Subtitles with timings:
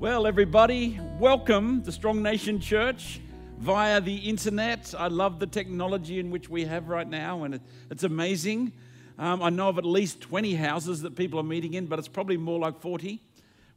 [0.00, 3.20] Well, everybody, welcome to Strong Nation Church
[3.58, 4.92] via the internet.
[4.98, 8.72] I love the technology in which we have right now, and it's amazing.
[9.20, 12.08] Um, I know of at least 20 houses that people are meeting in, but it's
[12.08, 13.22] probably more like 40,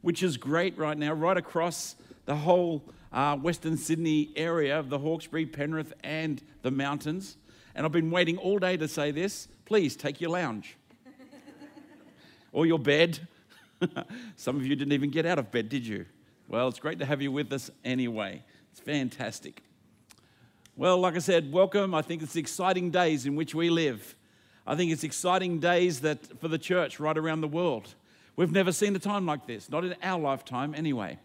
[0.00, 1.94] which is great right now, right across
[2.24, 2.82] the whole
[3.12, 7.36] uh, Western Sydney area of the Hawkesbury, Penrith, and the mountains.
[7.76, 9.46] And I've been waiting all day to say this.
[9.66, 10.76] Please take your lounge
[12.52, 13.20] or your bed.
[14.36, 16.06] Some of you didn't even get out of bed, did you?
[16.48, 18.42] Well, it's great to have you with us anyway.
[18.72, 19.62] It's fantastic.
[20.76, 21.94] Well, like I said, welcome.
[21.94, 24.14] I think it's exciting days in which we live.
[24.66, 27.94] I think it's exciting days that for the church right around the world.
[28.36, 31.18] We've never seen a time like this, not in our lifetime anyway.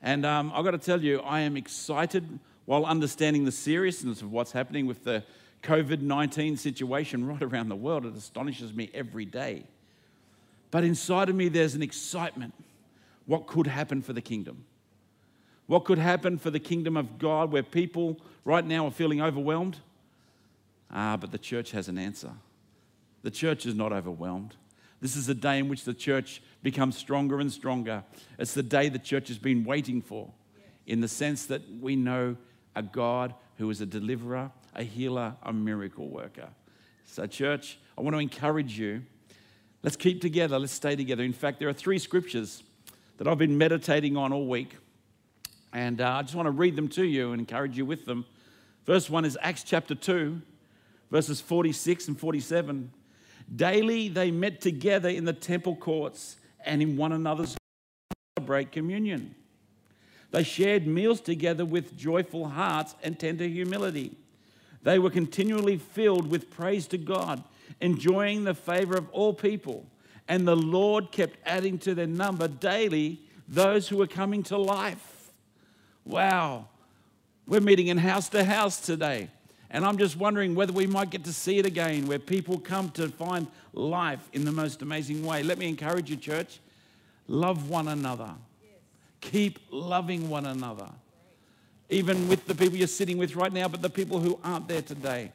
[0.00, 4.32] And um, I've got to tell you, I am excited while understanding the seriousness of
[4.32, 5.22] what's happening with the
[5.62, 8.06] COVID 19 situation right around the world.
[8.06, 9.64] It astonishes me every day.
[10.70, 12.54] But inside of me, there's an excitement.
[13.26, 14.64] What could happen for the kingdom?
[15.66, 19.78] What could happen for the kingdom of God where people right now are feeling overwhelmed?
[20.90, 22.32] Ah, but the church has an answer.
[23.22, 24.56] The church is not overwhelmed.
[25.00, 28.04] This is a day in which the church becomes stronger and stronger.
[28.38, 30.30] It's the day the church has been waiting for,
[30.86, 32.36] in the sense that we know
[32.74, 36.48] a God who is a deliverer, a healer, a miracle worker.
[37.06, 39.02] So, church, I want to encourage you.
[39.82, 41.22] Let's keep together, let's stay together.
[41.22, 42.62] In fact, there are three scriptures
[43.16, 44.76] that I've been meditating on all week,
[45.72, 48.26] and uh, I just want to read them to you and encourage you with them.
[48.84, 50.42] First one is Acts chapter 2,
[51.10, 52.90] verses 46 and 47.
[53.56, 57.58] Daily they met together in the temple courts and in one another's to
[58.36, 59.34] celebrate communion.
[60.30, 64.16] They shared meals together with joyful hearts and tender humility.
[64.82, 67.42] They were continually filled with praise to God,
[67.80, 69.86] enjoying the favor of all people.
[70.28, 75.32] And the Lord kept adding to their number daily those who were coming to life.
[76.04, 76.66] Wow.
[77.46, 79.28] We're meeting in house to house today.
[79.70, 82.90] And I'm just wondering whether we might get to see it again, where people come
[82.90, 85.42] to find life in the most amazing way.
[85.42, 86.60] Let me encourage you, church
[87.30, 88.34] love one another.
[89.20, 90.88] Keep loving one another.
[91.88, 94.82] Even with the people you're sitting with right now, but the people who aren't there
[94.82, 95.32] today.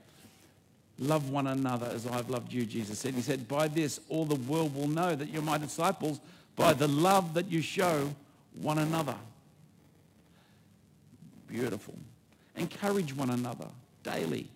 [0.98, 3.14] Love one another as I've loved you, Jesus said.
[3.14, 6.20] He said, By this, all the world will know that you're my disciples
[6.56, 8.14] by the love that you show
[8.54, 9.16] one another.
[11.48, 11.96] Beautiful.
[12.56, 13.68] Encourage one another
[14.04, 14.50] daily.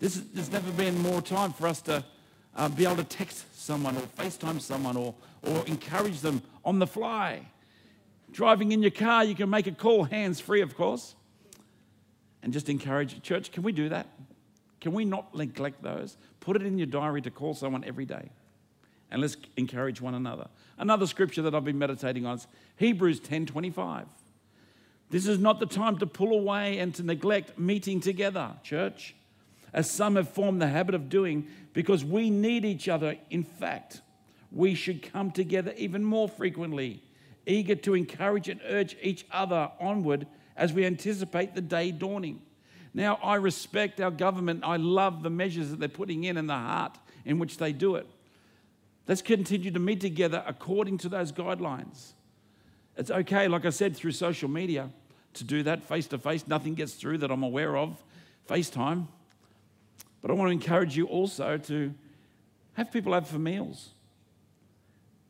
[0.00, 2.04] This is, there's never been more time for us to
[2.56, 6.86] uh, be able to text someone or FaceTime someone or, or encourage them on the
[6.86, 7.42] fly.
[8.32, 11.14] Driving in your car, you can make a call, hands free, of course,
[12.42, 13.22] and just encourage.
[13.22, 14.08] Church, can we do that?
[14.84, 16.18] Can we not neglect those?
[16.40, 18.28] Put it in your diary to call someone every day.
[19.10, 20.48] And let's encourage one another.
[20.76, 22.46] Another scripture that I've been meditating on is
[22.76, 24.06] Hebrews 10 25.
[25.08, 29.14] This is not the time to pull away and to neglect meeting together, church,
[29.72, 33.16] as some have formed the habit of doing, because we need each other.
[33.30, 34.02] In fact,
[34.52, 37.02] we should come together even more frequently,
[37.46, 40.26] eager to encourage and urge each other onward
[40.58, 42.42] as we anticipate the day dawning.
[42.94, 44.62] Now, I respect our government.
[44.64, 47.96] I love the measures that they're putting in and the heart in which they do
[47.96, 48.06] it.
[49.08, 52.12] Let's continue to meet together according to those guidelines.
[52.96, 54.90] It's okay, like I said, through social media
[55.34, 56.46] to do that face to face.
[56.46, 58.02] Nothing gets through that I'm aware of.
[58.48, 59.06] FaceTime.
[60.22, 61.92] But I want to encourage you also to
[62.74, 63.90] have people over for meals.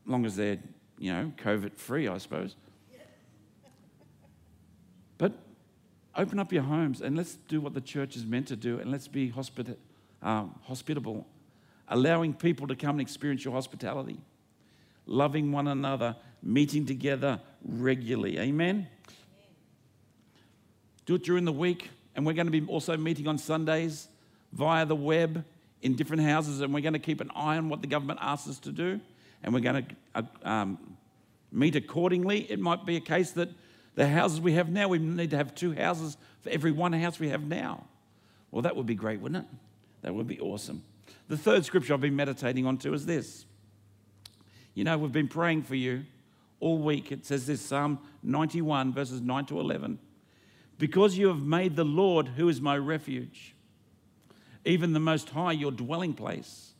[0.04, 0.58] As long as they're,
[0.98, 2.54] you know, COVID free, I suppose.
[6.16, 8.91] Open up your homes and let's do what the church is meant to do and
[8.91, 9.32] let's be
[10.22, 11.26] um, hospitable,
[11.88, 14.20] allowing people to come and experience your hospitality,
[15.06, 18.38] loving one another, meeting together regularly.
[18.38, 18.86] Amen?
[21.06, 21.91] Do it during the week.
[22.16, 24.08] And we're going to be also meeting on Sundays
[24.52, 25.44] via the web
[25.82, 26.60] in different houses.
[26.60, 29.00] And we're going to keep an eye on what the government asks us to do.
[29.42, 30.96] And we're going to uh, um,
[31.50, 32.50] meet accordingly.
[32.50, 33.49] It might be a case that
[33.94, 37.19] the houses we have now, we need to have two houses for every one house
[37.20, 37.85] we have now.
[38.50, 39.50] Well, that would be great, wouldn't it?
[40.02, 40.82] That would be awesome.
[41.29, 43.46] The third scripture I've been meditating on too is this.
[44.75, 46.05] You know, we've been praying for you
[46.61, 47.12] all week.
[47.12, 49.99] It says this Psalm 91, verses 9 to 11.
[50.79, 53.55] Because you have made the Lord, who is my refuge,
[54.64, 56.73] even the Most High, your dwelling place,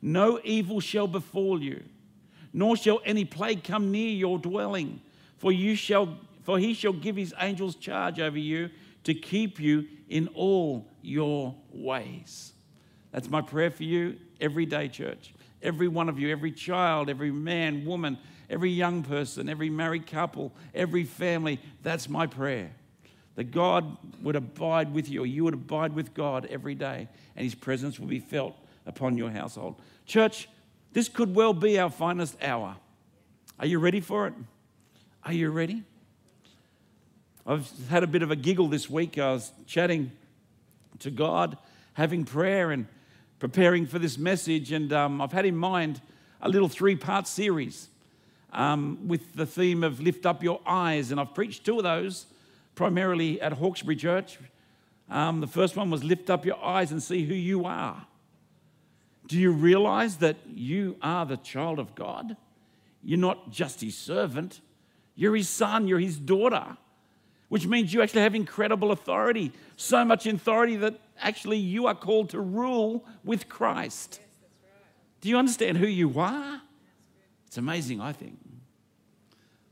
[0.00, 1.82] no evil shall befall you,
[2.52, 5.00] nor shall any plague come near your dwelling.
[5.38, 8.70] For you shall, for he shall give his angels charge over you
[9.04, 12.52] to keep you in all your ways.
[13.10, 15.34] That's my prayer for you every day, church.
[15.62, 18.18] Every one of you, every child, every man, woman,
[18.50, 21.60] every young person, every married couple, every family.
[21.82, 22.72] That's my prayer.
[23.36, 27.44] That God would abide with you, or you would abide with God every day, and
[27.44, 28.54] His presence will be felt
[28.84, 29.80] upon your household.
[30.04, 30.48] Church,
[30.92, 32.76] this could well be our finest hour.
[33.58, 34.34] Are you ready for it?
[35.24, 35.84] Are you ready?
[37.44, 39.18] I've had a bit of a giggle this week.
[39.18, 40.12] I was chatting
[41.00, 41.58] to God,
[41.94, 42.86] having prayer, and
[43.40, 44.70] preparing for this message.
[44.70, 46.00] And um, I've had in mind
[46.40, 47.88] a little three part series
[48.52, 51.10] um, with the theme of Lift Up Your Eyes.
[51.10, 52.26] And I've preached two of those
[52.76, 54.38] primarily at Hawkesbury Church.
[55.10, 58.06] Um, the first one was Lift Up Your Eyes and See Who You Are.
[59.26, 62.36] Do you realize that you are the child of God?
[63.02, 64.60] You're not just his servant,
[65.16, 66.76] you're his son, you're his daughter
[67.52, 69.52] which means you actually have incredible authority.
[69.76, 74.20] So much authority that actually you are called to rule with Christ.
[75.20, 76.62] Do you understand who you are?
[77.46, 78.38] It's amazing, I think.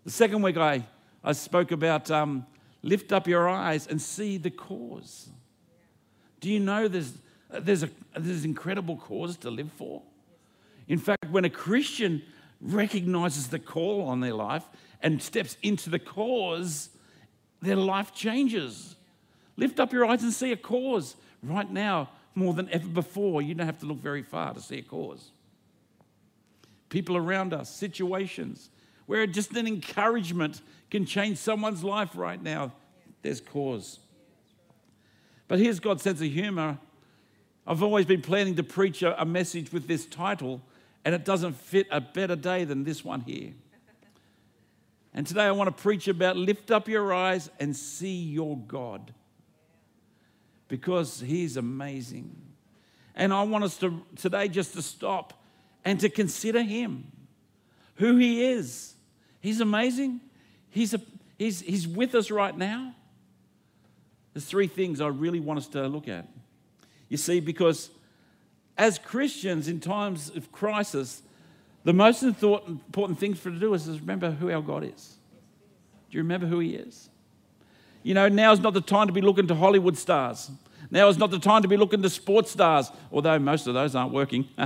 [0.04, 0.84] The second week, I,
[1.24, 2.44] I spoke about um,
[2.82, 5.30] lift up your eyes and see the cause.
[6.40, 7.14] Do you know there's,
[7.48, 10.02] there's, a, there's incredible cause to live for?
[10.86, 12.20] In fact, when a Christian
[12.60, 14.64] recognizes the call on their life
[15.02, 16.90] and steps into the cause,
[17.60, 18.96] their life changes.
[19.56, 21.16] Lift up your eyes and see a cause.
[21.42, 24.78] Right now, more than ever before, you don't have to look very far to see
[24.78, 25.30] a cause.
[26.88, 28.70] People around us, situations
[29.06, 30.60] where just an encouragement
[30.90, 32.72] can change someone's life right now.
[33.22, 33.98] There's cause.
[35.48, 36.78] But here's God's sense of humor.
[37.66, 40.60] I've always been planning to preach a, message with this title,
[41.04, 43.52] and it doesn't fit a better day than this one here.
[45.12, 49.12] And today I want to preach about lift up your eyes and see your God
[50.68, 52.34] because He's amazing.
[53.14, 55.42] And I want us to today just to stop
[55.84, 57.10] and to consider Him,
[57.96, 58.94] who He is.
[59.40, 60.20] He's amazing.
[60.68, 61.00] He's, a,
[61.38, 62.94] he's, he's with us right now.
[64.32, 66.28] There's three things I really want us to look at.
[67.08, 67.90] You see, because
[68.78, 71.22] as Christians in times of crisis,
[71.84, 75.16] the most important thing for to do is, remember who our God is.
[76.10, 77.08] Do you remember who He is?
[78.02, 80.50] You know, now is not the time to be looking to Hollywood stars.
[80.90, 83.94] Now is not the time to be looking to sports stars, although most of those
[83.94, 84.48] aren't working.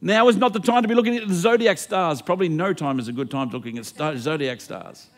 [0.00, 2.20] now is not the time to be looking at the zodiac stars.
[2.20, 5.08] Probably no time is a good time to looking at zodiac stars.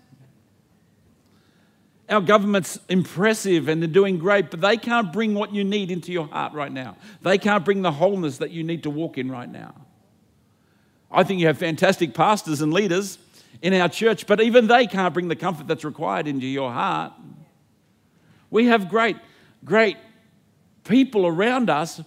[2.11, 6.11] Our government's impressive and they're doing great, but they can't bring what you need into
[6.11, 6.97] your heart right now.
[7.23, 9.75] They can't bring the wholeness that you need to walk in right now.
[11.11, 13.19] I think you have fantastic pastors and leaders
[13.63, 17.13] in our church, but even they can't bring the comfort that's required into your heart.
[18.51, 19.17] We have great,
[19.65, 19.97] great
[20.85, 22.01] people around us,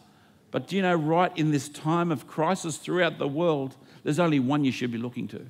[0.51, 4.39] but do you know, right in this time of crisis throughout the world, there's only
[4.39, 5.45] one you should be looking to.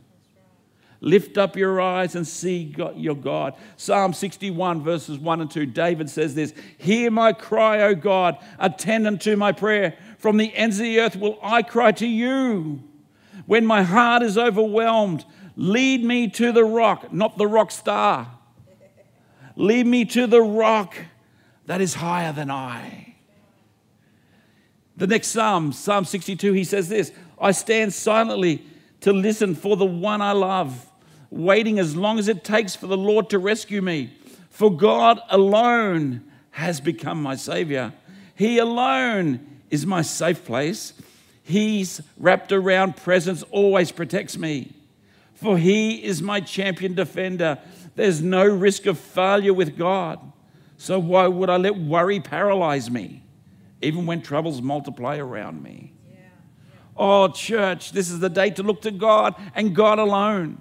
[1.03, 3.55] Lift up your eyes and see God, your God.
[3.75, 9.05] Psalm 61, verses 1 and 2, David says this Hear my cry, O God, attend
[9.05, 9.97] unto my prayer.
[10.17, 12.81] From the ends of the earth will I cry to you.
[13.45, 15.25] When my heart is overwhelmed,
[15.57, 18.31] lead me to the rock, not the rock star.
[19.57, 20.95] Lead me to the rock
[21.65, 23.15] that is higher than I.
[24.95, 28.65] The next psalm, Psalm 62, he says this I stand silently
[29.01, 30.89] to listen for the one I love
[31.33, 34.13] waiting as long as it takes for the Lord to rescue me.
[34.49, 37.93] For God alone has become my Savior.
[38.35, 40.93] He alone is my safe place.
[41.41, 44.73] He's wrapped around presence, always protects me.
[45.33, 47.57] For He is my champion defender.
[47.95, 50.19] There's no risk of failure with God.
[50.77, 53.23] So why would I let worry paralyze me,
[53.81, 55.93] even when troubles multiply around me?
[56.07, 56.15] Yeah.
[56.19, 56.79] Yeah.
[56.95, 60.59] Oh, church, this is the day to look to God and God alone.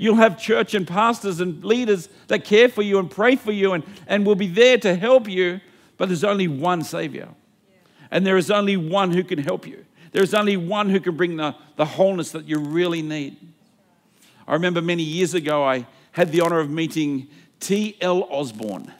[0.00, 3.74] You'll have church and pastors and leaders that care for you and pray for you
[3.74, 5.60] and, and will be there to help you,
[5.98, 7.28] but there's only one Savior.
[8.10, 9.84] And there is only one who can help you.
[10.12, 13.36] There's only one who can bring the, the wholeness that you really need.
[14.48, 17.28] I remember many years ago, I had the honor of meeting
[17.60, 18.26] T.L.
[18.30, 18.90] Osborn.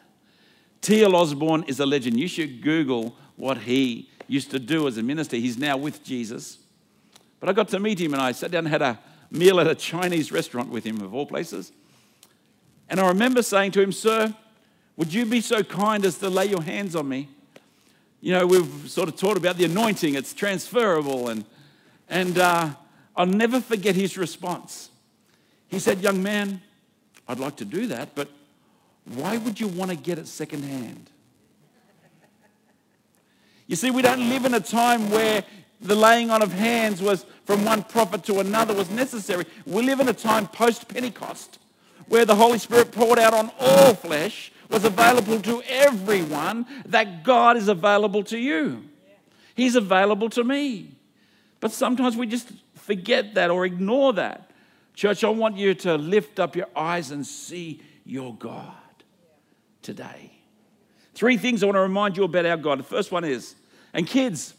[0.82, 1.16] T.L.
[1.16, 2.20] Osborn is a legend.
[2.20, 5.38] You should Google what he used to do as a minister.
[5.38, 6.58] He's now with Jesus.
[7.40, 8.98] But I got to meet him and I sat down and had a,
[9.30, 11.72] meal at a Chinese restaurant with him, of all places.
[12.88, 14.34] And I remember saying to him, Sir,
[14.96, 17.28] would you be so kind as to lay your hands on me?
[18.20, 21.28] You know, we've sort of taught about the anointing, it's transferable.
[21.28, 21.44] And,
[22.08, 22.70] and uh,
[23.16, 24.90] I'll never forget his response.
[25.68, 26.60] He said, Young man,
[27.28, 28.28] I'd like to do that, but
[29.04, 31.10] why would you want to get it secondhand?
[33.66, 35.44] You see, we don't live in a time where
[35.80, 39.44] the laying on of hands was from one prophet to another was necessary.
[39.66, 41.58] We live in a time post Pentecost
[42.06, 47.56] where the Holy Spirit poured out on all flesh was available to everyone, that God
[47.56, 48.84] is available to you.
[49.54, 50.92] He's available to me.
[51.58, 54.50] But sometimes we just forget that or ignore that.
[54.94, 58.74] Church, I want you to lift up your eyes and see your God
[59.82, 60.32] today.
[61.14, 62.78] Three things I want to remind you about our God.
[62.78, 63.54] The first one is,
[63.92, 64.54] and kids,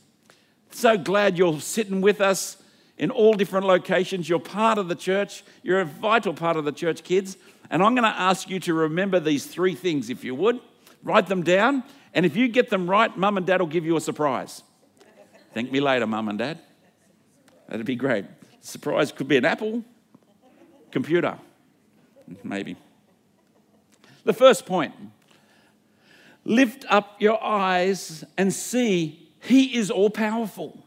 [0.71, 2.57] so glad you're sitting with us
[2.97, 4.29] in all different locations.
[4.29, 5.43] You're part of the church.
[5.63, 7.37] You're a vital part of the church, kids.
[7.69, 10.59] And I'm going to ask you to remember these three things, if you would.
[11.03, 11.83] Write them down.
[12.13, 14.63] And if you get them right, mum and dad will give you a surprise.
[15.53, 16.59] Thank me later, mum and dad.
[17.67, 18.25] That'd be great.
[18.59, 19.83] Surprise could be an apple,
[20.91, 21.37] computer,
[22.43, 22.75] maybe.
[24.23, 24.93] The first point
[26.45, 30.83] lift up your eyes and see He is all powerful.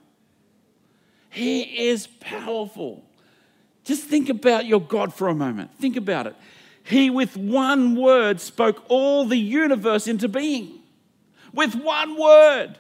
[1.30, 3.04] He is powerful.
[3.82, 5.76] Just think about your God for a moment.
[5.78, 6.37] Think about it.
[6.84, 10.80] He, with one word, spoke all the universe into being.
[11.52, 12.78] With one word.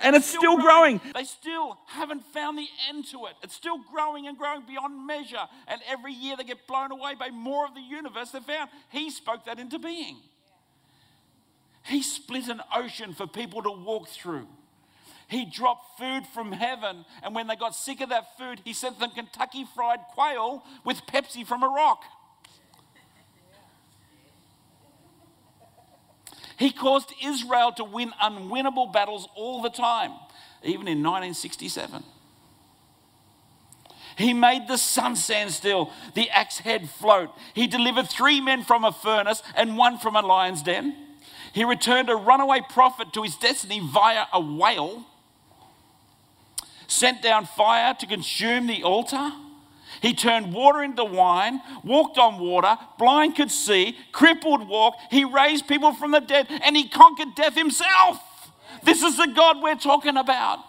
[0.00, 0.96] And it's still, still growing.
[0.96, 1.12] growing.
[1.14, 3.34] They still haven't found the end to it.
[3.42, 5.46] It's still growing and growing beyond measure.
[5.68, 8.70] And every year they get blown away by more of the universe they found.
[8.90, 10.16] He spoke that into being.
[11.82, 14.46] He split an ocean for people to walk through.
[15.28, 18.98] He dropped food from heaven, and when they got sick of that food, he sent
[18.98, 22.02] them Kentucky fried quail with Pepsi from a rock.
[26.58, 30.12] He caused Israel to win unwinnable battles all the time,
[30.62, 32.02] even in 1967.
[34.18, 37.30] He made the sun stand still, the axe head float.
[37.54, 40.94] He delivered three men from a furnace and one from a lion's den.
[41.52, 45.04] He returned a runaway prophet to his destiny via a whale,
[46.86, 49.32] sent down fire to consume the altar.
[50.00, 54.94] He turned water into wine, walked on water, blind could see, crippled walk.
[55.10, 58.22] He raised people from the dead, and he conquered death himself.
[58.82, 60.60] This is the God we're talking about.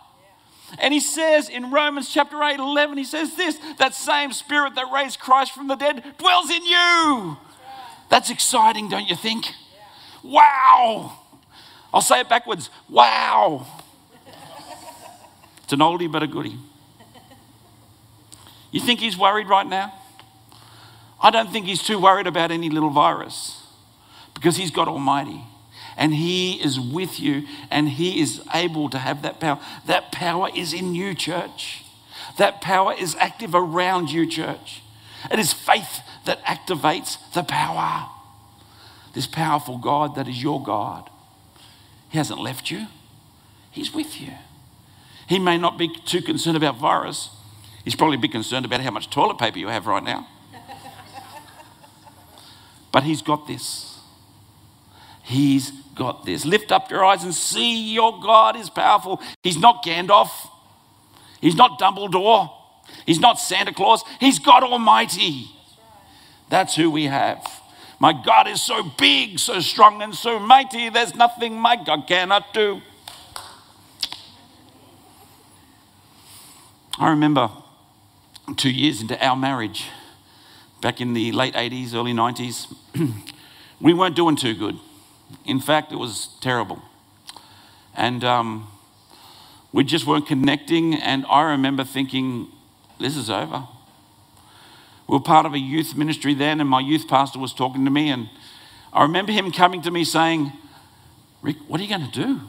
[0.79, 4.91] And he says in Romans chapter 8, 11, he says this that same spirit that
[4.91, 7.37] raised Christ from the dead dwells in you.
[8.09, 9.53] That's exciting, don't you think?
[10.23, 11.19] Wow.
[11.93, 12.69] I'll say it backwards.
[12.89, 13.67] Wow.
[15.63, 16.57] It's an oldie but a goodie.
[18.71, 19.93] You think he's worried right now?
[21.21, 23.63] I don't think he's too worried about any little virus
[24.33, 25.43] because he's God Almighty
[25.97, 29.59] and he is with you and he is able to have that power.
[29.85, 31.83] That power is in you, church.
[32.37, 34.81] That power is active around you, church.
[35.29, 38.09] It is faith that activates the power.
[39.13, 41.09] This powerful God that is your God.
[42.09, 42.87] He hasn't left you,
[43.71, 44.33] He's with you.
[45.27, 47.29] He may not be too concerned about virus,
[47.83, 50.27] He's probably a bit concerned about how much toilet paper you have right now.
[52.91, 53.99] but he's got this.
[55.23, 56.45] He's got this.
[56.45, 59.21] Lift up your eyes and see your God is powerful.
[59.43, 60.29] He's not Gandalf.
[61.39, 62.51] He's not Dumbledore.
[63.05, 64.03] He's not Santa Claus.
[64.19, 65.47] He's God Almighty.
[66.49, 67.60] That's who we have.
[68.01, 72.51] My God is so big, so strong, and so mighty, there's nothing my God cannot
[72.51, 72.81] do.
[76.97, 77.51] I remember
[78.57, 79.85] two years into our marriage,
[80.81, 82.73] back in the late 80s, early 90s,
[83.79, 84.79] we weren't doing too good.
[85.45, 86.81] In fact, it was terrible.
[87.95, 88.67] And um,
[89.71, 90.95] we just weren't connecting.
[90.95, 92.47] And I remember thinking,
[92.99, 93.67] this is over.
[95.11, 97.91] We were part of a youth ministry then, and my youth pastor was talking to
[97.91, 98.09] me.
[98.11, 98.29] And
[98.93, 100.53] I remember him coming to me saying,
[101.41, 102.39] Ric, what are you going to do?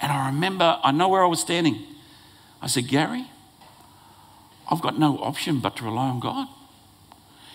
[0.00, 1.80] And I remember, I know where I was standing.
[2.60, 3.26] I said, Gary,
[4.68, 6.48] I've got no option but to rely on God.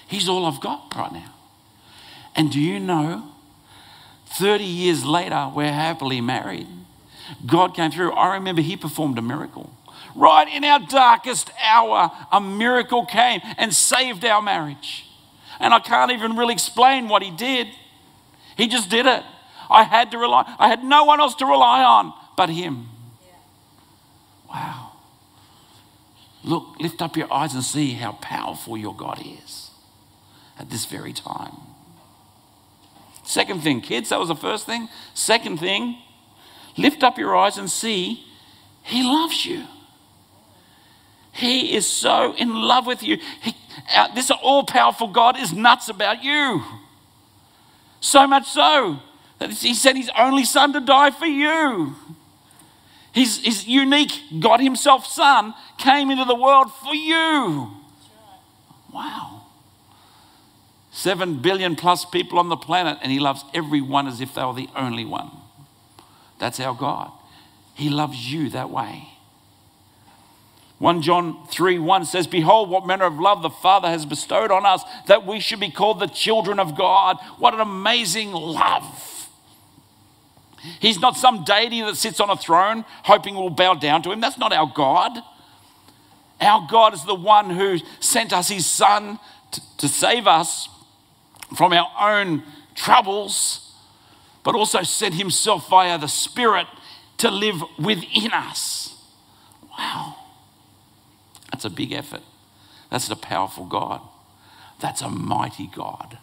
[0.07, 1.33] He's all I've got right now.
[2.37, 3.33] And do you know,
[4.27, 6.67] 30 years later, we're happily married.
[7.45, 8.13] God came through.
[8.13, 9.76] I remember He performed a miracle.
[10.17, 15.05] Right in our darkest hour, a miracle came and saved our marriage.
[15.59, 17.67] And I can't even really explain what He did.
[18.57, 19.23] He just did it.
[19.69, 22.89] I had to rely, I had no one else to rely on but Him.
[24.49, 24.93] Wow.
[26.43, 29.69] Look, lift up your eyes and see how powerful your God is
[30.57, 31.57] at this very time.
[33.23, 34.89] Second thing, kids, that was the first thing.
[35.13, 35.99] Second thing,
[36.75, 38.25] lift up your eyes and see
[38.81, 39.65] He loves you.
[41.37, 43.19] He is so in love with you.
[43.43, 43.55] He,
[43.95, 46.63] uh, this all powerful God is nuts about you.
[47.99, 48.99] So much so
[49.37, 51.95] that He sent His only Son to die for you.
[53.11, 57.69] His, his unique God Himself Son came into the world for you.
[58.91, 59.43] Wow.
[60.89, 64.55] Seven billion plus people on the planet, and He loves everyone as if they were
[64.55, 65.29] the only one.
[66.39, 67.11] That's our God.
[67.75, 69.09] He loves you that way.
[70.79, 74.65] 1 John 3 1 says, Behold, what manner of love the Father has bestowed on
[74.65, 77.17] us that we should be called the children of God.
[77.39, 79.29] What an amazing love.
[80.79, 84.21] He's not some deity that sits on a throne hoping we'll bow down to him.
[84.21, 85.17] That's not our God.
[86.39, 89.19] Our God is the one who sent us his Son
[89.51, 90.69] to, to save us
[91.55, 92.43] from our own
[92.75, 93.73] troubles,
[94.43, 96.67] but also sent himself via the Spirit
[97.17, 98.93] to live within us.
[99.75, 100.26] Wow.
[101.51, 102.21] That's a big effort.
[102.89, 104.01] That's a powerful God.
[104.79, 106.17] That's a mighty God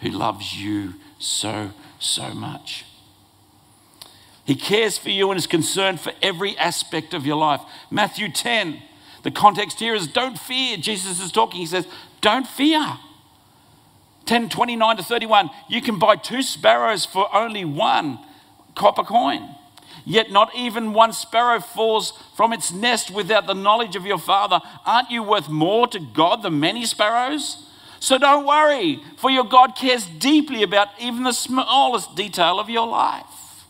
[0.00, 2.84] who loves you so, so much.
[4.44, 7.60] He cares for you and is concerned for every aspect of your life.
[7.90, 8.80] Matthew 10,
[9.24, 10.76] the context here is don't fear.
[10.76, 11.58] Jesus is talking.
[11.60, 11.86] He says,
[12.20, 12.98] don't fear.
[14.26, 15.50] 10, 29 to 31.
[15.68, 18.20] You can buy two sparrows for only one
[18.76, 19.55] copper coin.
[20.08, 24.60] Yet not even one sparrow falls from its nest without the knowledge of your Father.
[24.86, 27.66] Aren't you worth more to God than many sparrows?
[27.98, 32.86] So don't worry, for your God cares deeply about even the smallest detail of your
[32.86, 33.64] life.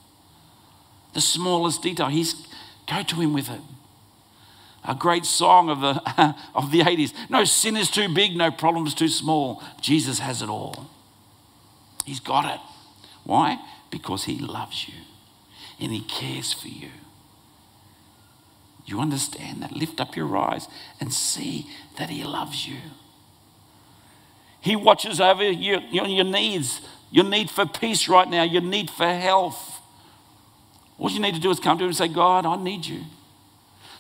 [1.15, 2.09] The smallest detail.
[2.09, 2.35] He's
[2.87, 3.63] go to him with it.
[4.85, 7.15] A great song of the, of the 80s.
[7.31, 9.63] No sin is too big, no problem is too small.
[9.81, 10.91] Jesus has it all.
[12.05, 12.61] He's got it.
[13.25, 13.59] Why?
[13.91, 15.06] Because he loves you
[15.81, 16.91] and He cares for you.
[18.87, 19.73] You understand that?
[19.73, 20.69] Lift up your eyes
[21.01, 21.67] and see
[21.99, 22.77] that He loves you.
[24.61, 26.81] He watches over your, your, your needs,
[27.11, 29.81] your need for peace right now, your need for health.
[30.99, 33.03] All you need to do is come to Him and say, God, I need you.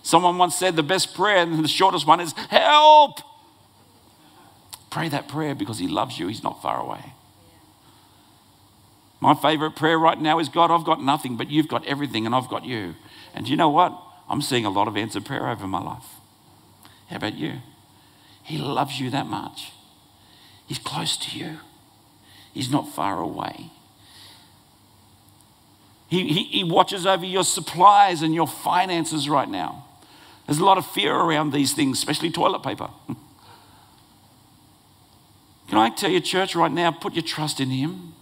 [0.02, 3.20] Someone once said the best prayer and the shortest one is, Help!
[4.88, 7.12] Pray that prayer because He loves you, He's not far away.
[9.20, 12.34] My favorite prayer right now is God, I've got nothing, but you've got everything, and
[12.34, 12.94] I've got you.
[13.34, 13.98] And you know what?
[14.28, 16.04] I'm seeing a lot of answered prayer over my life.
[17.08, 17.54] How about you?
[18.42, 19.72] He loves you that much.
[20.66, 21.58] He's close to you,
[22.52, 23.70] He's not far away.
[26.08, 29.84] He, he, he watches over your supplies and your finances right now.
[30.46, 32.90] There's a lot of fear around these things, especially toilet paper.
[35.68, 38.14] Can I tell you, church, right now, put your trust in Him.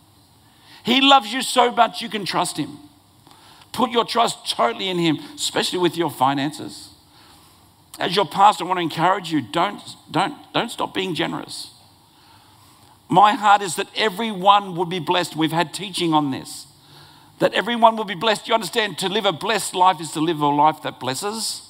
[0.85, 2.79] He loves you so much you can trust Him.
[3.73, 6.91] Put your trust totally in Him, especially with your finances.
[7.99, 11.71] As your pastor, I want to encourage you don't, don't, don't stop being generous.
[13.09, 15.37] My heart is that everyone would be blessed.
[15.37, 16.67] We've had teaching on this.
[17.39, 18.47] That everyone will be blessed.
[18.47, 18.99] You understand?
[18.99, 21.63] To live a blessed life is to live a life that blesses.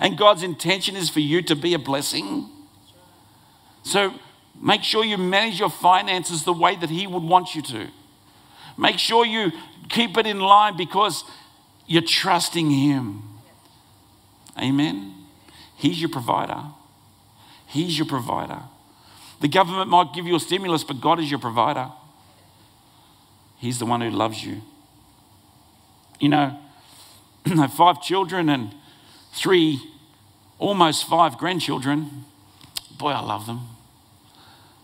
[0.00, 2.48] And God's intention is for you to be a blessing.
[3.82, 4.14] So
[4.60, 7.88] Make sure you manage your finances the way that He would want you to.
[8.78, 9.52] Make sure you
[9.88, 11.24] keep it in line because
[11.86, 13.22] you're trusting Him.
[14.58, 15.14] Amen.
[15.76, 16.62] He's your provider.
[17.66, 18.60] He's your provider.
[19.40, 21.90] The government might give you a stimulus, but God is your provider.
[23.58, 24.62] He's the one who loves you.
[26.20, 26.58] You know,
[27.46, 28.74] I have five children and
[29.32, 29.80] three,
[30.58, 32.24] almost five grandchildren.
[32.98, 33.71] Boy, I love them.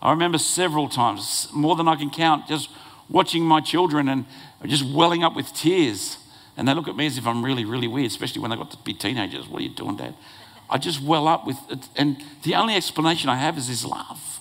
[0.01, 2.69] I remember several times, more than I can count, just
[3.09, 4.25] watching my children and
[4.65, 6.17] just welling up with tears.
[6.55, 8.71] And they look at me as if I'm really, really weird, especially when they got
[8.71, 9.47] to be teenagers.
[9.47, 10.15] What are you doing, Dad?
[10.69, 11.87] I just well up with it.
[11.95, 14.39] And the only explanation I have is his love.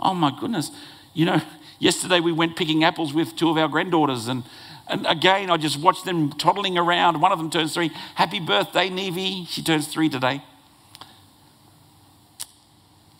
[0.00, 0.70] Oh my goodness.
[1.14, 1.40] You know,
[1.78, 4.26] yesterday we went picking apples with two of our granddaughters.
[4.26, 4.42] And,
[4.88, 7.20] and again, I just watched them toddling around.
[7.20, 7.90] One of them turns three.
[8.16, 9.46] Happy birthday, Nevi.
[9.48, 10.42] She turns three today.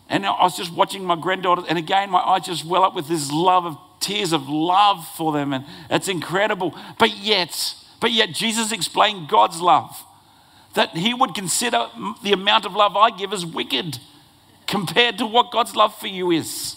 [0.07, 3.07] And I was just watching my granddaughter, and again, my eyes just well up with
[3.07, 6.77] this love of tears of love for them, and it's incredible.
[6.99, 10.03] But yet, but yet, Jesus explained God's love
[10.75, 11.87] that He would consider
[12.21, 13.97] the amount of love I give as wicked
[14.67, 16.75] compared to what God's love for you is.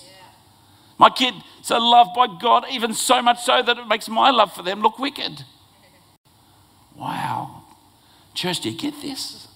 [0.98, 1.36] My kids
[1.70, 4.80] are loved by God, even so much so that it makes my love for them
[4.80, 5.44] look wicked.
[6.96, 7.62] Wow.
[8.34, 9.46] Church, do you get this?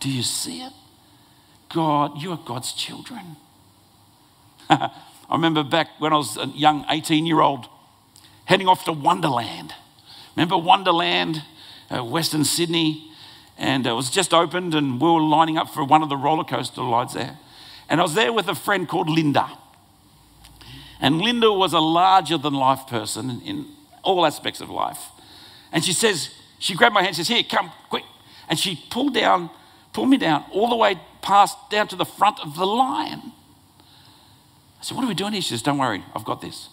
[0.00, 0.72] Do you see it?
[1.68, 3.36] God, you are God's children.
[4.70, 4.90] I
[5.30, 7.68] remember back when I was a young 18 year old
[8.46, 9.74] heading off to Wonderland.
[10.36, 11.42] Remember Wonderland,
[11.90, 13.12] uh, Western Sydney?
[13.58, 16.44] And it was just opened, and we were lining up for one of the roller
[16.44, 17.36] coaster rides there.
[17.88, 19.50] And I was there with a friend called Linda.
[21.00, 23.66] And Linda was a larger than life person in
[24.02, 24.98] all aspects of life.
[25.72, 28.04] And she says, she grabbed my hand and says, Here, come, quick.
[28.48, 29.50] And she pulled down,
[29.92, 33.32] pulled me down all the way past down to the front of the line.
[34.80, 35.42] I said, What are we doing here?
[35.42, 36.68] She says, Don't worry, I've got this.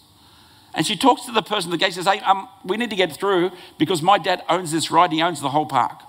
[0.73, 2.95] And she talks to the person at the gate, says, Hey, um, we need to
[2.95, 6.01] get through because my dad owns this ride, he owns the whole park.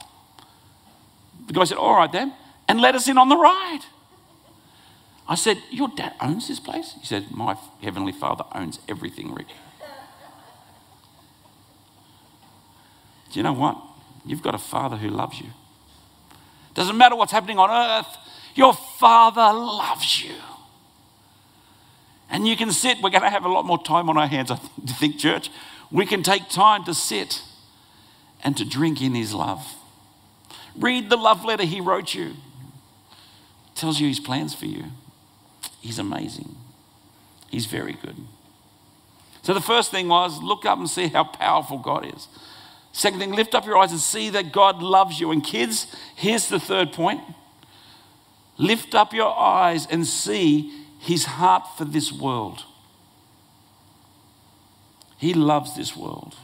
[1.46, 2.32] The guy said, All right then,
[2.68, 3.80] and let us in on the ride.
[5.28, 6.94] I said, Your dad owns this place?
[7.00, 9.48] He said, My heavenly father owns everything, Ric.
[13.30, 13.80] Do you know what?
[14.24, 15.48] You've got a father who loves you.
[16.76, 18.18] Doesn't matter what's happening on earth,
[18.54, 20.34] your father loves you.
[22.28, 24.50] And you can sit, we're going to have a lot more time on our hands,
[24.50, 25.50] I think, think, church.
[25.90, 27.42] We can take time to sit
[28.44, 29.66] and to drink in his love.
[30.76, 32.34] Read the love letter he wrote you.
[33.74, 34.84] tells you his plans for you.
[35.80, 36.56] He's amazing.
[37.50, 38.16] He's very good.
[39.42, 42.28] So the first thing was look up and see how powerful God is.
[42.96, 45.30] Second thing, lift up your eyes and see that God loves you.
[45.30, 47.20] And kids, here's the third point
[48.56, 52.64] lift up your eyes and see his heart for this world.
[55.18, 56.36] He loves this world.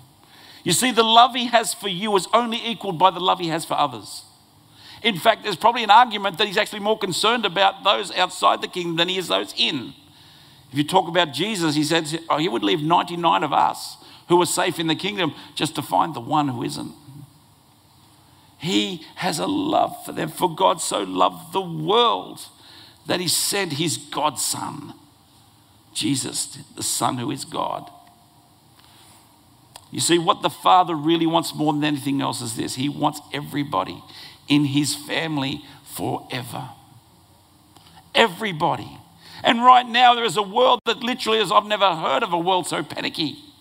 [0.63, 3.49] You see, the love he has for you is only equaled by the love he
[3.49, 4.27] has for others.
[5.03, 8.69] In fact, there's probably an argument that he's actually more concerned about those outside the
[8.69, 9.95] kingdom than he is those in.
[10.71, 13.97] If you talk about Jesus, he said oh, he would leave 99 of us
[14.33, 16.93] who are safe in the kingdom just to find the one who isn't.
[18.57, 22.41] He has a love for them, for God so loved the world
[23.07, 24.95] that he sent his godson,
[25.93, 27.91] Jesus, the Son who is God.
[29.91, 33.21] You see, what the Father really wants more than anything else is this He wants
[33.35, 34.03] everybody
[34.49, 36.71] in his family forever.
[38.15, 38.99] Everybody.
[39.45, 42.39] And right now, there is a world that literally is, I've never heard of a
[42.39, 43.52] world so panicky,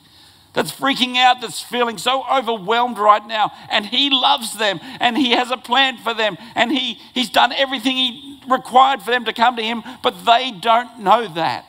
[0.53, 3.51] that's freaking out, that's feeling so overwhelmed right now.
[3.69, 7.53] And He loves them and He has a plan for them and he, He's done
[7.53, 11.65] everything He required for them to come to Him, but they don't know that.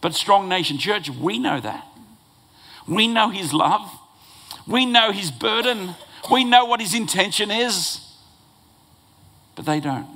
[0.00, 1.86] But Strong Nation Church, we know that.
[2.88, 3.88] We know His love,
[4.66, 5.94] we know His burden,
[6.30, 8.00] we know what His intention is,
[9.54, 10.08] but they don't.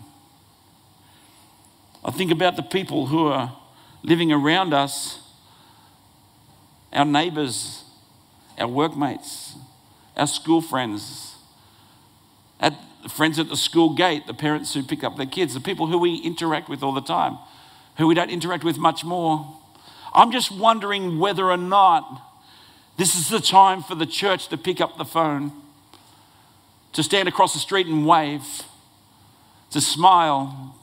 [2.04, 3.56] I think about the people who are
[4.02, 5.20] living around us
[6.98, 7.84] our neighbors,
[8.58, 9.54] our workmates,
[10.16, 11.36] our school friends,
[12.58, 12.74] at
[13.08, 15.96] friends at the school gate, the parents who pick up their kids, the people who
[15.96, 17.38] we interact with all the time,
[17.98, 19.60] who we don't interact with much more.
[20.12, 22.20] I'm just wondering whether or not
[22.96, 25.52] this is the time for the church to pick up the phone,
[26.94, 28.42] to stand across the street and wave,
[29.70, 30.74] to smile,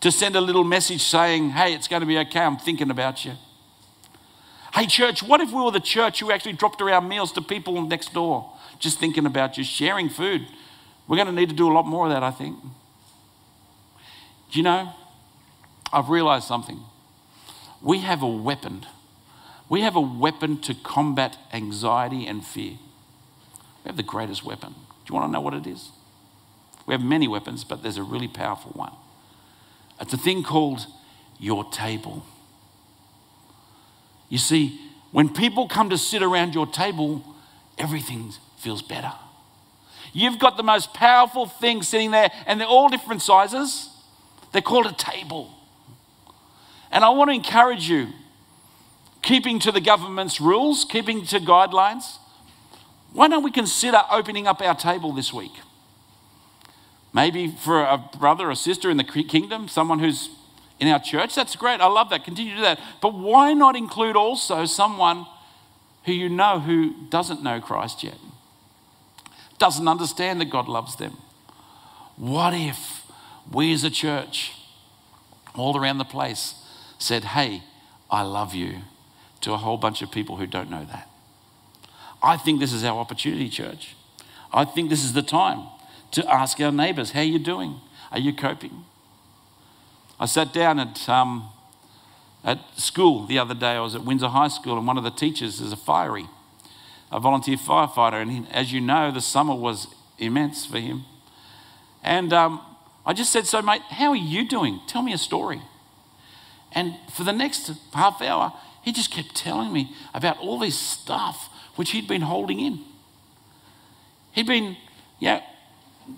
[0.00, 3.24] to send a little message saying, Hey, it's going to be okay, I'm thinking about
[3.24, 3.34] you.
[4.74, 7.80] Hey, church, what if we were the church who actually dropped around meals to people
[7.86, 10.48] next door, just thinking about just sharing food?
[11.06, 12.58] We're going to need to do a lot more of that, I think.
[14.50, 14.92] Do you know,
[15.92, 16.80] I've realized something.
[17.80, 18.84] We have a weapon.
[19.68, 22.72] We have a weapon to combat anxiety and fear.
[23.84, 24.72] We have the greatest weapon.
[24.72, 25.90] Do you want to know what it is?
[26.84, 28.92] We have many weapons, but there's a really powerful one.
[30.00, 30.88] It's a thing called
[31.38, 32.24] your table.
[34.28, 34.80] You see,
[35.12, 37.24] when people come to sit around your table,
[37.78, 39.12] everything feels better.
[40.12, 43.90] You've got the most powerful thing sitting there, and they're all different sizes.
[44.52, 45.50] They're called a table.
[46.90, 48.08] And I want to encourage you,
[49.22, 52.18] keeping to the government's rules, keeping to guidelines,
[53.12, 55.52] why don't we consider opening up our table this week?
[57.12, 60.30] Maybe for a brother or sister in the kingdom, someone who's
[60.80, 61.34] in our church.
[61.34, 61.80] That's great.
[61.80, 62.24] I love that.
[62.24, 62.80] Continue to do that.
[63.00, 65.26] But why not include also someone
[66.04, 68.18] who you know who doesn't know Christ yet?
[69.58, 71.16] Doesn't understand that God loves them.
[72.16, 73.02] What if
[73.50, 74.52] we as a church,
[75.54, 76.54] all around the place,
[76.98, 77.62] said, Hey,
[78.10, 78.78] I love you
[79.40, 81.08] to a whole bunch of people who don't know that?
[82.22, 83.94] I think this is our opportunity, church.
[84.52, 85.66] I think this is the time
[86.12, 87.80] to ask our neighbors, How are you doing?
[88.10, 88.84] Are you coping?
[90.18, 91.50] I sat down at, um,
[92.44, 93.72] at school the other day.
[93.72, 96.26] I was at Windsor High School, and one of the teachers is a fiery,
[97.10, 98.22] a volunteer firefighter.
[98.22, 101.04] And he, as you know, the summer was immense for him.
[102.02, 102.60] And um,
[103.04, 104.80] I just said, So, mate, how are you doing?
[104.86, 105.62] Tell me a story.
[106.72, 111.48] And for the next half hour, he just kept telling me about all this stuff
[111.76, 112.80] which he'd been holding in.
[114.32, 114.76] He'd been,
[115.18, 115.42] yeah,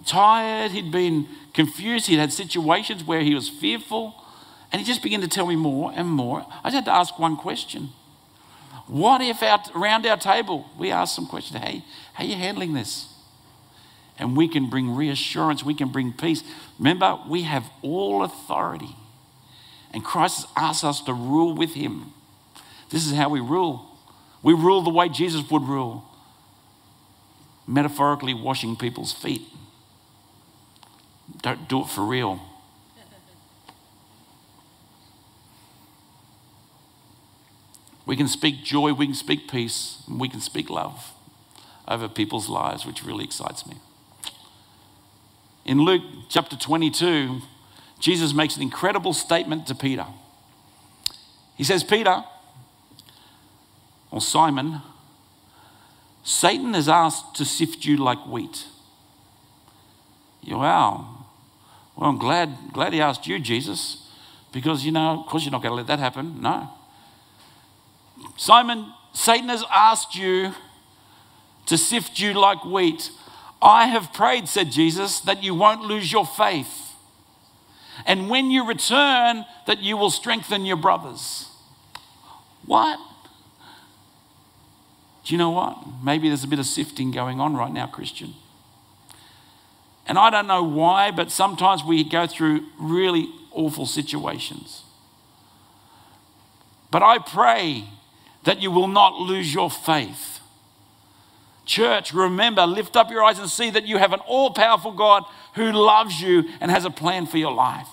[0.05, 2.07] tired, he'd been confused.
[2.07, 4.15] He'd had situations where he was fearful.
[4.73, 6.47] And he just began to tell me more and more.
[6.65, 7.91] I just had to ask one question
[8.87, 11.61] What if out, around our table we ask some questions?
[11.61, 13.13] Hey, how are you handling this?
[14.19, 16.43] And we can bring reassurance, we can bring peace.
[16.79, 18.97] Remember, we have all authority.
[19.93, 22.13] And Christ has asked us to rule with him.
[22.91, 23.87] This is how we rule.
[24.43, 26.05] We rule the way Jesus would rule,
[27.67, 29.43] metaphorically washing people's feet.
[31.43, 32.41] Don't do it for real.
[38.07, 41.13] We can speak joy, we can speak peace, we can speak love
[41.89, 43.77] over people's lives, which really excites me.
[45.65, 47.41] In Luke chapter 22,
[47.99, 50.07] Jesus makes an incredible statement to Peter.
[51.57, 52.23] He says, Peter,
[54.13, 54.83] or Simon,
[56.23, 58.67] Satan has asked to sift you like wheat.
[60.47, 61.16] Wow.
[61.97, 64.07] Well, I'm glad, glad he asked you, Jesus,
[64.53, 66.41] because, you know, of course you're not going to let that happen.
[66.43, 66.69] No.
[68.37, 70.53] Simon, Satan has asked you
[71.67, 73.11] to sift you like wheat.
[73.63, 76.93] I have prayed, said Jesus, that you won't lose your faith.
[78.05, 81.49] And when you return, that you will strengthen your brothers.
[82.67, 82.99] What?
[85.25, 85.79] Do you know what?
[86.05, 88.35] Maybe there's a bit of sifting going on right now, Christian.
[90.07, 94.85] And I don't know why, but sometimes we go through really awful situations.
[96.91, 97.85] But I pray
[98.45, 100.41] that you will not lose your faith.
[101.65, 105.25] Church, remember, lift up your eyes and see that you have an all powerful God
[105.55, 107.89] who loves you and has a plan for your life.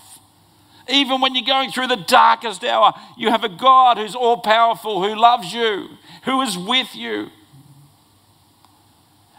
[0.88, 5.02] Even when you're going through the darkest hour, you have a God who's all powerful,
[5.02, 5.90] who loves you,
[6.26, 7.30] who is with you.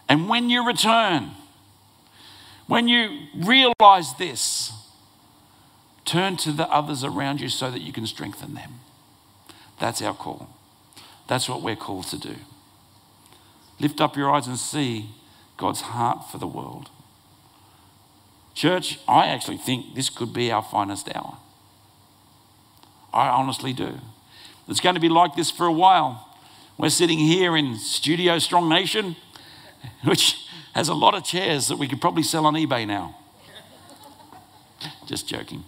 [0.09, 1.31] And when you return,
[2.67, 4.73] when you realize this,
[6.05, 8.81] turn to the others around you so that you can strengthen them.
[9.81, 10.49] That's our call.
[11.27, 12.37] That's what we're called to do.
[13.81, 15.11] Lift up your eyes and see
[15.57, 16.91] God's heart for the world.
[18.55, 21.39] Church, I actually think this could be our finest hour.
[23.13, 23.99] I honestly do.
[24.69, 26.29] It's going to be like this for a while.
[26.79, 29.17] We're sitting here in Studio Strong Nation,
[30.05, 30.44] which
[30.75, 33.17] has a lot of chairs that we could probably sell on eBay now.
[35.07, 35.65] Just joking.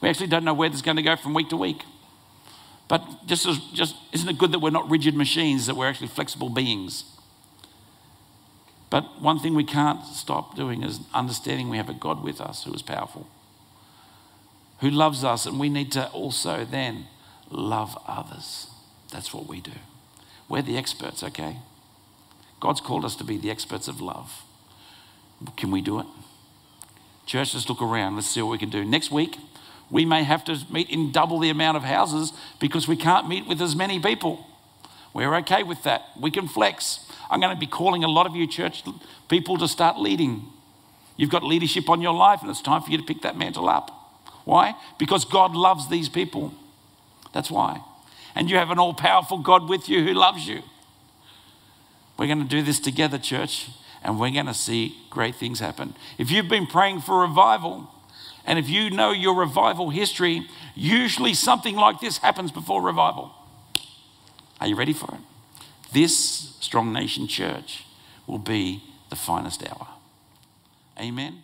[0.00, 1.82] We actually don't know where this is going to go from week to week.
[2.88, 6.08] But just, as, just isn't it good that we're not rigid machines, that we're actually
[6.08, 7.04] flexible beings?
[8.88, 12.64] But one thing we can't stop doing is understanding we have a God with us
[12.64, 13.26] who is powerful,
[14.80, 17.06] who loves us, and we need to also then
[17.50, 18.68] love others.
[19.10, 19.72] That's what we do.
[20.48, 21.58] We're the experts, okay?
[22.66, 24.42] God's called us to be the experts of love.
[25.56, 26.06] Can we do it?
[27.24, 28.16] Church, let's look around.
[28.16, 28.84] Let's see what we can do.
[28.84, 29.38] Next week,
[29.88, 33.46] we may have to meet in double the amount of houses because we can't meet
[33.46, 34.48] with as many people.
[35.14, 36.06] We're okay with that.
[36.20, 37.08] We can flex.
[37.30, 38.82] I'm going to be calling a lot of you church
[39.28, 40.46] people to start leading.
[41.16, 43.68] You've got leadership on your life, and it's time for you to pick that mantle
[43.68, 43.92] up.
[44.44, 44.74] Why?
[44.98, 46.52] Because God loves these people.
[47.32, 47.80] That's why.
[48.34, 50.64] And you have an all powerful God with you who loves you.
[52.18, 53.68] We're going to do this together, church,
[54.02, 55.94] and we're going to see great things happen.
[56.18, 57.90] If you've been praying for revival,
[58.46, 63.32] and if you know your revival history, usually something like this happens before revival.
[64.60, 65.20] Are you ready for it?
[65.92, 67.84] This Strong Nation Church
[68.26, 69.88] will be the finest hour.
[70.98, 71.42] Amen.